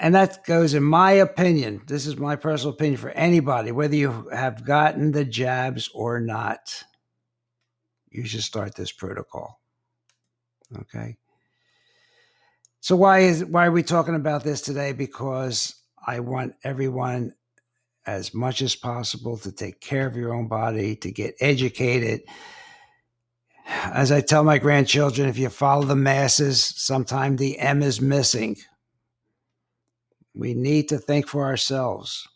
[0.00, 4.28] And that goes in my opinion this is my personal opinion for anybody whether you
[4.32, 6.72] have gotten the jabs or not
[8.08, 9.60] you should start this protocol.
[10.78, 11.16] Okay?
[12.80, 14.92] So why is why are we talking about this today?
[14.92, 15.74] Because
[16.06, 17.34] i want everyone
[18.06, 22.22] as much as possible to take care of your own body to get educated
[23.66, 28.56] as i tell my grandchildren if you follow the masses sometime the m is missing
[30.34, 32.26] we need to think for ourselves.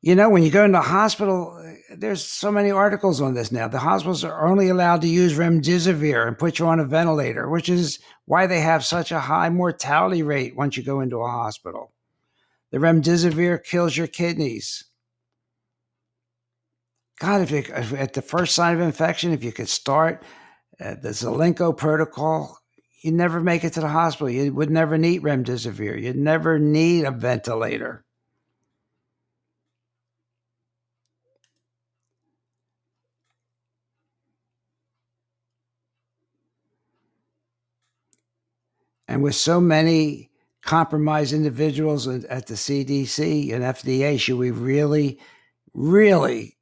[0.00, 1.60] You know, when you go into a hospital,
[1.96, 3.66] there's so many articles on this now.
[3.66, 7.68] The hospitals are only allowed to use remdesivir and put you on a ventilator, which
[7.68, 11.92] is why they have such a high mortality rate once you go into a hospital.
[12.70, 14.84] The remdesivir kills your kidneys.
[17.18, 20.22] God, if, you, if at the first sign of infection, if you could start
[20.80, 22.58] uh, the Zelenko protocol,
[23.02, 24.30] you'd never make it to the hospital.
[24.30, 26.00] You would never need remdesivir.
[26.00, 28.04] You'd never need a ventilator.
[39.08, 40.27] And with so many
[40.68, 45.18] compromised individuals at the CDC and FDA, should we really,
[45.72, 46.58] really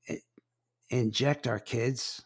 [0.91, 2.23] inject our kids?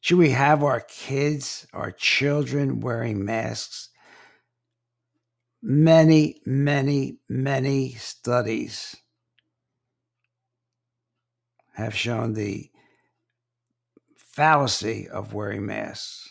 [0.00, 3.90] Should we have our kids, our children wearing masks?
[5.60, 8.96] Many, many, many studies
[11.74, 12.70] have shown the
[14.16, 16.30] fallacy of wearing masks.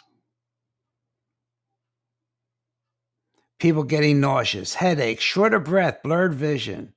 [3.59, 6.93] People getting nauseous, headaches, short of breath, blurred vision.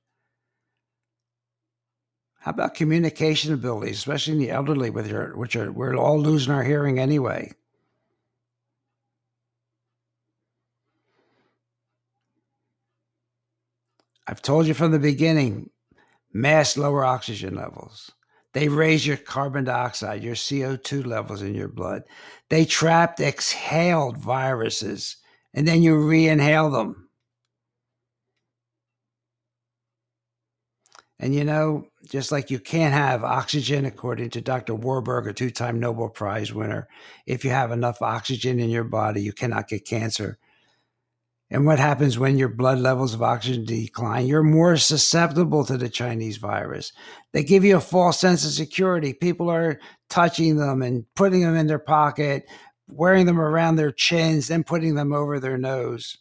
[2.41, 6.53] How about communication abilities, especially in the elderly, with your, which are we're all losing
[6.53, 7.51] our hearing anyway.
[14.27, 15.69] I've told you from the beginning,
[16.33, 18.11] mass lower oxygen levels.
[18.53, 22.03] They raise your carbon dioxide, your CO2 levels in your blood.
[22.49, 25.17] They trapped exhaled viruses,
[25.53, 27.09] and then you re inhale them.
[31.19, 34.73] And you know, just like you can't have oxygen, according to Dr.
[34.73, 36.87] Warburg, a two time Nobel Prize winner,
[37.27, 40.39] if you have enough oxygen in your body, you cannot get cancer.
[41.51, 44.25] And what happens when your blood levels of oxygen decline?
[44.25, 46.93] You're more susceptible to the Chinese virus.
[47.33, 49.13] They give you a false sense of security.
[49.13, 49.77] People are
[50.09, 52.45] touching them and putting them in their pocket,
[52.91, 56.17] wearing them around their chins, then putting them over their nose.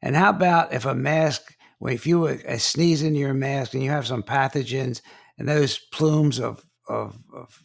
[0.00, 4.06] And how about if a mask, if you sneeze into your mask and you have
[4.06, 5.00] some pathogens
[5.38, 7.60] and those plumes of, of, of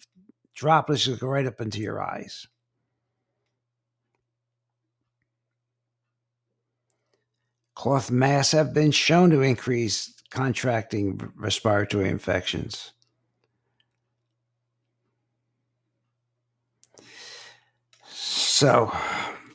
[0.56, 2.48] droplets go right up into your eyes?
[7.76, 12.92] Cloth masks have been shown to increase contracting respiratory infections.
[18.58, 18.92] So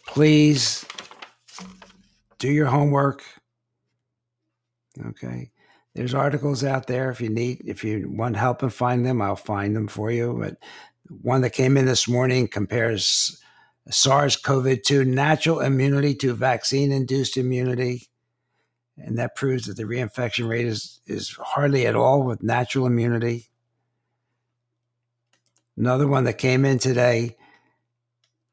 [0.06, 0.86] please
[2.38, 3.24] do your homework.
[5.06, 5.50] Okay.
[5.96, 9.34] There's articles out there if you need, if you want help and find them, I'll
[9.34, 10.38] find them for you.
[10.38, 10.58] But
[11.20, 13.42] one that came in this morning compares
[13.90, 18.08] SARS CoV 2 natural immunity to vaccine induced immunity.
[18.96, 23.48] And that proves that the reinfection rate is, is hardly at all with natural immunity.
[25.76, 27.36] Another one that came in today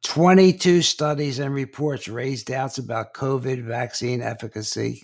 [0.04, 5.04] 22 studies and reports raise doubts about COVID vaccine efficacy.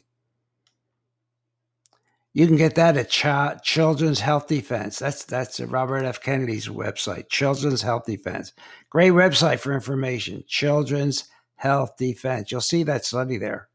[2.33, 4.99] You can get that at Ch- Children's Health Defense.
[4.99, 6.19] That's that's Robert F.
[6.21, 8.51] Kennedy's website, Children's Health Defense.
[8.89, 10.43] Great website for information.
[10.47, 12.51] Children's Health Defense.
[12.51, 13.69] You'll see that study there.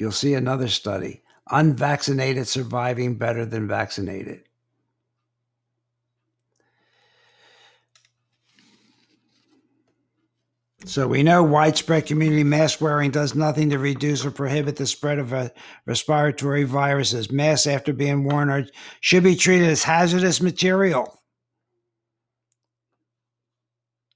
[0.00, 4.42] You'll see another study unvaccinated surviving better than vaccinated.
[10.86, 15.18] So we know widespread community mask wearing does nothing to reduce or prohibit the spread
[15.18, 15.50] of uh,
[15.84, 17.30] respiratory viruses.
[17.30, 18.64] Masks, after being worn, are,
[19.00, 21.20] should be treated as hazardous material.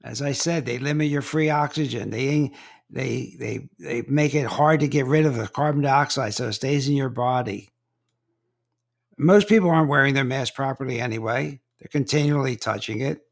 [0.03, 2.11] As I said, they limit your free oxygen.
[2.11, 2.53] They
[2.95, 6.53] they they they make it hard to get rid of the carbon dioxide so it
[6.53, 7.70] stays in your body.
[9.18, 11.61] Most people aren't wearing their mask properly anyway.
[11.78, 13.22] They're continually touching it.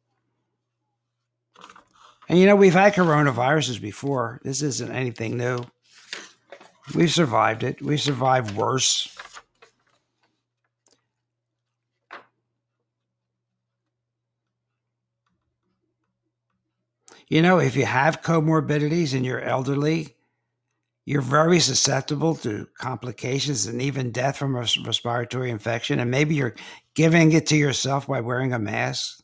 [2.28, 4.40] And you know, we've had coronaviruses before.
[4.42, 5.64] This isn't anything new.
[6.94, 7.80] We've survived it.
[7.80, 9.16] We've survived worse.
[17.32, 20.16] You know, if you have comorbidities and you're elderly,
[21.06, 25.98] you're very susceptible to complications and even death from a respiratory infection.
[25.98, 26.54] And maybe you're
[26.94, 29.22] giving it to yourself by wearing a mask.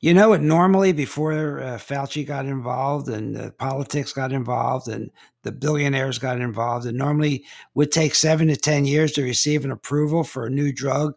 [0.00, 5.10] You know, it normally before uh, Fauci got involved and uh, politics got involved and
[5.42, 7.44] the billionaires got involved, it normally
[7.74, 11.12] would take seven to 10 years to receive an approval for a new drug,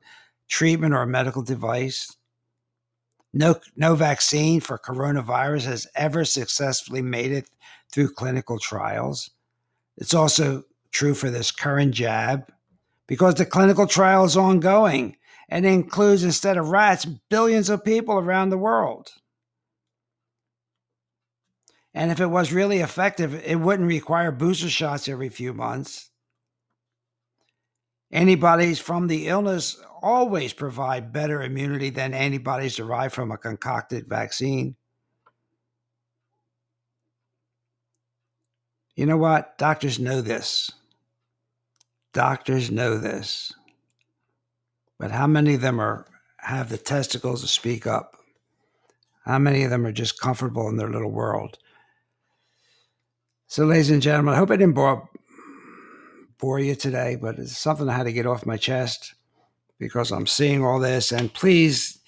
[0.49, 2.17] treatment, or a medical device.
[3.33, 7.49] No, no vaccine for coronavirus has ever successfully made it
[7.91, 9.31] through clinical trials.
[9.97, 12.51] It's also true for this current jab
[13.07, 15.17] because the clinical trial is ongoing
[15.49, 19.09] and includes, instead of rats, billions of people around the world.
[21.93, 26.09] And if it was really effective, it wouldn't require booster shots every few months.
[28.13, 34.75] Antibodies from the illness always provide better immunity than antibodies derived from a concocted vaccine.
[38.95, 39.57] You know what?
[39.57, 40.71] Doctors know this.
[42.13, 43.51] Doctors know this.
[44.99, 46.05] But how many of them are
[46.37, 48.15] have the testicles to speak up?
[49.25, 51.57] How many of them are just comfortable in their little world?
[53.47, 55.09] So, ladies and gentlemen, I hope I didn't bore,
[56.43, 59.13] bore you today, but it's something I had to get off my chest
[59.79, 61.13] because I'm seeing all this.
[61.13, 62.01] And please,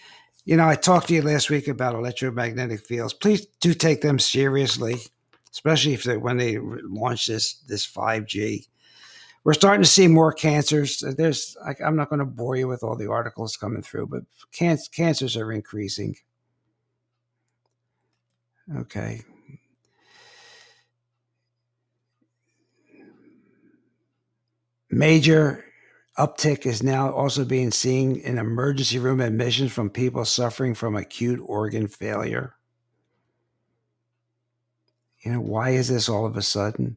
[0.43, 3.13] you know, I talked to you last week about electromagnetic fields.
[3.13, 4.97] Please do take them seriously,
[5.53, 8.67] especially if they, when they launch this this 5G.
[9.45, 11.01] We're starting to see more cancers.
[11.15, 14.23] There's, I, am not going to bore you with all the articles coming through, but
[14.51, 16.17] can, cancers are increasing.
[18.75, 19.21] Okay,
[24.95, 25.65] Major
[26.17, 31.41] uptick is now also being seen in emergency room admissions from people suffering from acute
[31.43, 32.55] organ failure.
[35.19, 36.95] You know, why is this all of a sudden?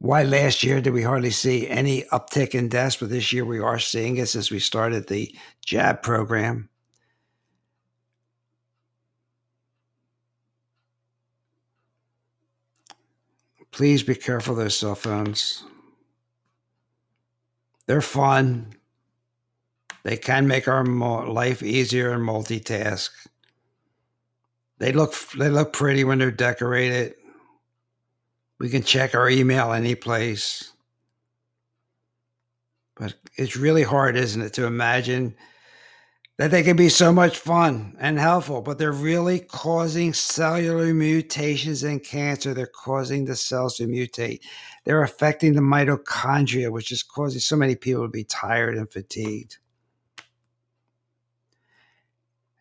[0.00, 3.60] Why last year did we hardly see any uptick in deaths, but this year we
[3.60, 5.32] are seeing it since we started the
[5.64, 6.68] jab program?
[13.70, 15.62] Please be careful of those cell phones.
[17.88, 18.74] They're fun.
[20.04, 23.08] They can make our life easier and multitask.
[24.78, 27.14] They look they look pretty when they're decorated.
[28.60, 30.70] We can check our email any place.
[32.94, 35.34] But it's really hard, isn't it, to imagine
[36.38, 41.82] that they can be so much fun and helpful, but they're really causing cellular mutations
[41.82, 42.54] in cancer.
[42.54, 44.40] They're causing the cells to mutate.
[44.84, 49.58] They're affecting the mitochondria, which is causing so many people to be tired and fatigued.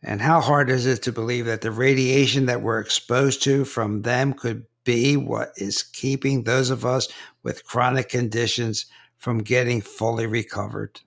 [0.01, 4.01] And how hard is it to believe that the radiation that we're exposed to from
[4.01, 7.09] them could be what is keeping those of us
[7.43, 10.99] with chronic conditions from getting fully recovered?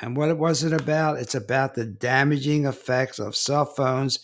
[0.00, 1.18] And what was it about?
[1.18, 4.20] It's about the damaging effects of cell phones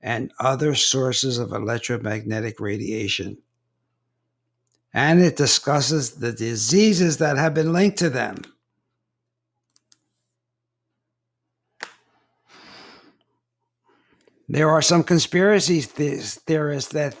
[0.00, 3.38] and other sources of electromagnetic radiation.
[4.94, 8.42] And it discusses the diseases that have been linked to them.
[14.48, 17.16] There are some conspiracy theorists that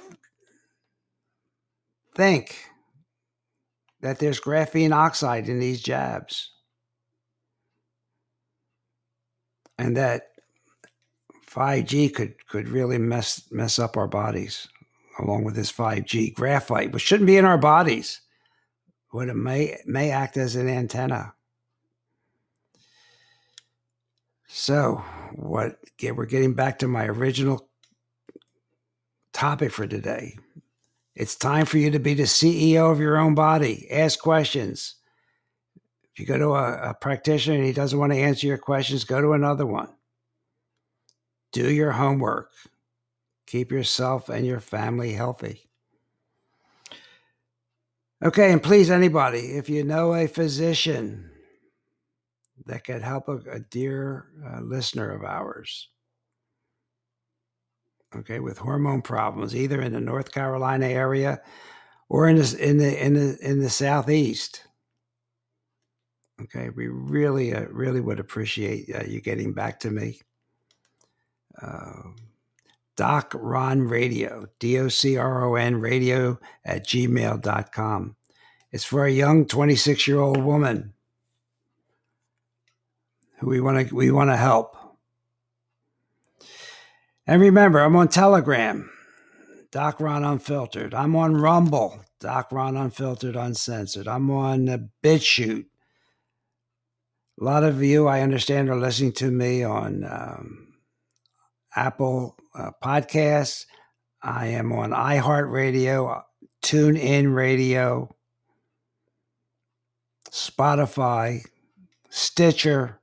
[2.14, 2.56] think
[4.02, 6.51] that there's graphene oxide in these jabs
[9.82, 10.28] and that
[11.50, 14.68] 5G could, could really mess mess up our bodies
[15.18, 18.20] along with this 5G graphite, which shouldn't be in our bodies,
[19.12, 21.34] but it may may act as an antenna.
[24.46, 25.02] So,
[25.34, 27.68] what we're getting back to my original
[29.32, 30.36] topic for today.
[31.14, 33.90] It's time for you to be the CEO of your own body.
[33.90, 34.94] Ask questions.
[36.12, 39.04] If you go to a, a practitioner and he doesn't want to answer your questions,
[39.04, 39.88] go to another one.
[41.52, 42.50] Do your homework.
[43.46, 45.68] Keep yourself and your family healthy.
[48.22, 51.30] Okay, and please, anybody, if you know a physician
[52.66, 55.88] that could help a, a dear uh, listener of ours.
[58.14, 61.40] Okay, with hormone problems, either in the North Carolina area
[62.08, 64.66] or in the in the in the in the southeast.
[66.40, 70.20] Okay, we really uh, really would appreciate uh, you getting back to me.
[71.60, 72.10] Uh,
[72.96, 78.16] Doc Ron Radio, D O C R O N radio at gmail.com.
[78.70, 80.94] It's for a young 26 year old woman
[83.38, 84.76] who we want to we want to help.
[87.26, 88.90] And remember, I'm on Telegram,
[89.70, 90.92] Doc Ron Unfiltered.
[90.92, 94.08] I'm on Rumble, Doc Ron Unfiltered Uncensored.
[94.08, 95.66] I'm on uh, BitChute.
[97.40, 100.74] A lot of you, I understand, are listening to me on um,
[101.74, 103.66] Apple uh, Podcasts.
[104.22, 106.22] I am on iHeartRadio,
[106.62, 108.14] TuneIn Radio,
[110.30, 111.44] Spotify,
[112.10, 113.00] Stitcher,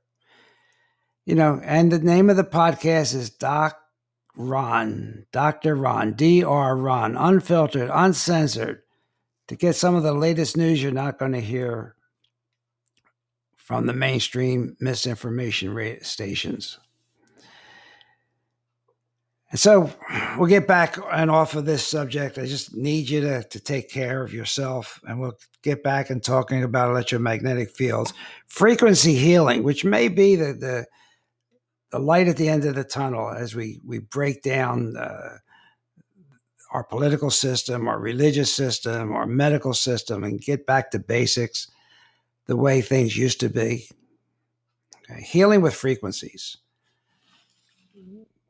[1.26, 3.78] you know, and the name of the podcast is Doc
[4.36, 5.74] Ron, Dr.
[5.74, 6.76] Ron, D.R.
[6.76, 8.82] Ron, unfiltered, uncensored,
[9.48, 11.96] to get some of the latest news you're not going to hear
[13.70, 16.80] from the mainstream misinformation stations.
[19.52, 19.92] And so
[20.36, 22.36] we'll get back and off of this subject.
[22.36, 26.20] I just need you to, to take care of yourself, and we'll get back and
[26.20, 28.12] talking about electromagnetic fields,
[28.48, 30.86] frequency healing, which may be the, the
[31.92, 35.36] the light at the end of the tunnel as we we break down uh,
[36.72, 41.68] our political system, our religious system, our medical system, and get back to basics,
[42.50, 43.88] the way things used to be.
[45.10, 45.22] Okay.
[45.22, 46.56] Healing with frequencies.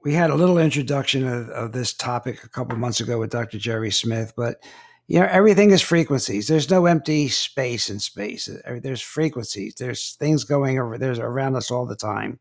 [0.03, 3.59] We had a little introduction of, of this topic a couple months ago with Dr.
[3.59, 4.65] Jerry Smith, but
[5.07, 6.49] you know everything is frequencies.
[6.49, 8.49] There's no empty space in space.
[8.67, 9.75] There's frequencies.
[9.75, 10.97] There's things going over.
[10.97, 12.41] There's around us all the time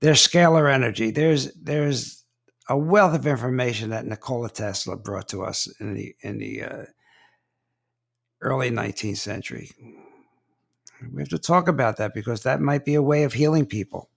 [0.00, 1.10] there's scalar energy.
[1.10, 2.24] There's there's
[2.68, 6.84] a wealth of information that Nikola Tesla brought to us in the in the uh,
[8.40, 9.70] early 19th century.
[11.12, 14.10] We have to talk about that because that might be a way of healing people.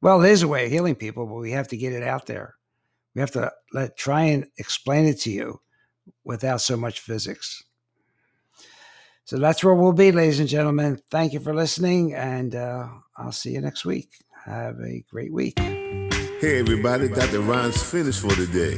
[0.00, 2.26] Well, it is a way of healing people, but we have to get it out
[2.26, 2.56] there.
[3.14, 5.60] We have to let try and explain it to you
[6.24, 7.64] without so much physics.
[9.24, 11.00] So that's where we'll be, ladies and gentlemen.
[11.10, 14.10] Thank you for listening, and uh, I'll see you next week.
[14.44, 15.58] Have a great week.
[15.58, 17.40] Hey, everybody, Dr.
[17.40, 18.76] Ron's finished for today.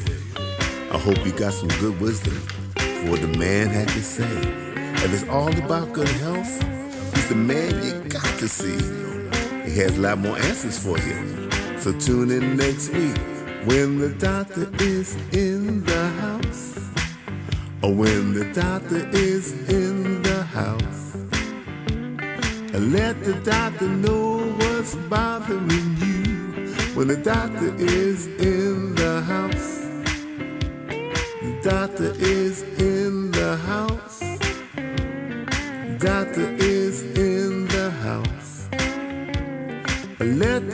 [0.92, 4.24] I hope you got some good wisdom for what the man had to say.
[4.76, 6.62] And it's all about good health,
[7.24, 8.76] He's the man you got to see.
[9.64, 11.50] He has a lot more answers for you.
[11.80, 13.16] So tune in next week
[13.64, 16.78] when the doctor is in the house.
[17.82, 21.14] Or when the doctor is in the house.
[22.74, 26.74] And let the doctor know what's bothering you.
[26.94, 29.80] When the doctor is in the house.
[31.40, 34.20] The doctor is in the house.
[35.98, 36.73] Doctor is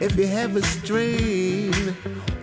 [0.00, 1.72] If you have a strain,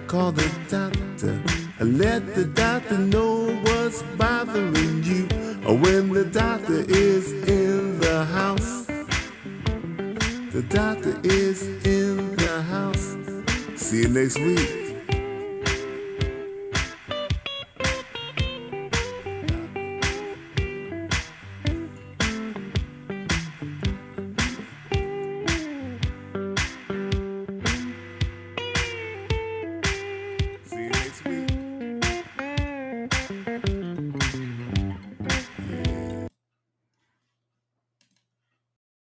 [0.07, 1.41] call the doctor.
[1.79, 5.27] Let the doctor know what's bothering you.
[5.65, 8.85] When the doctor is in the house,
[10.51, 13.17] the doctor is in the house.
[13.75, 14.82] See you next week.